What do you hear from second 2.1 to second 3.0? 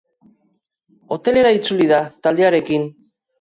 taldearekin.